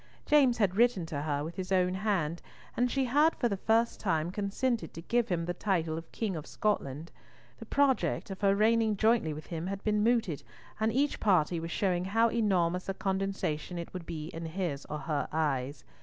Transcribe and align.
James 0.25 0.57
had 0.57 0.75
written 0.75 1.05
to 1.05 1.21
her 1.21 1.43
with 1.43 1.55
his 1.57 1.71
own 1.71 1.93
hand, 1.93 2.41
and 2.75 2.89
she 2.89 3.05
had 3.05 3.35
for 3.35 3.47
the 3.47 3.55
first 3.55 3.99
time 3.99 4.31
consented 4.31 4.95
to 4.95 5.01
give 5.03 5.29
him 5.29 5.45
the 5.45 5.53
title 5.53 5.95
of 5.95 6.11
King 6.11 6.35
of 6.35 6.47
Scotland. 6.47 7.11
The 7.59 7.67
project 7.67 8.31
of 8.31 8.41
her 8.41 8.55
reigning 8.55 8.97
jointly 8.97 9.31
with 9.31 9.45
him 9.45 9.67
had 9.67 9.83
been 9.83 10.01
mooted, 10.03 10.41
and 10.79 10.91
each 10.91 11.19
party 11.19 11.59
was 11.59 11.69
showing 11.69 12.05
how 12.05 12.29
enormous 12.29 12.89
a 12.89 12.95
condescension 12.95 13.77
it 13.77 13.93
would 13.93 14.07
be 14.07 14.29
in 14.29 14.47
his 14.47 14.85
or 14.85 14.97
her 14.97 15.27
eyes! 15.31 15.83